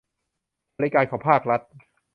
[0.77, 1.61] บริการของภาครัฐ